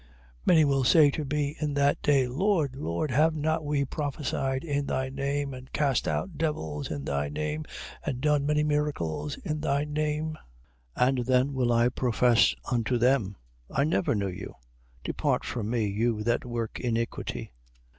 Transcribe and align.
7:22. 0.47 0.47
Many 0.47 0.65
will 0.65 0.83
say 0.83 1.11
to 1.11 1.25
me 1.25 1.55
in 1.61 1.73
that 1.75 2.01
day: 2.01 2.27
Lord, 2.27 2.75
Lord, 2.75 3.11
have 3.11 3.35
not 3.35 3.63
we 3.63 3.85
prophesied 3.85 4.63
in 4.63 4.87
thy 4.87 5.09
name, 5.09 5.53
and 5.53 5.71
cast 5.73 6.07
out 6.07 6.39
devils 6.39 6.89
in 6.89 7.05
thy 7.05 7.29
name, 7.29 7.65
and 8.03 8.19
done 8.19 8.43
many 8.47 8.63
miracles 8.63 9.37
in 9.45 9.61
thy 9.61 9.83
name? 9.85 10.39
7:23. 10.97 11.05
And 11.07 11.17
then 11.19 11.53
will 11.53 11.71
I 11.71 11.89
profess 11.89 12.55
unto 12.71 12.97
them, 12.97 13.35
I 13.69 13.83
never 13.83 14.15
knew 14.15 14.27
you: 14.27 14.55
depart 15.03 15.45
from 15.45 15.69
me, 15.69 15.85
you 15.85 16.23
that 16.23 16.45
work 16.45 16.79
iniquity. 16.79 17.53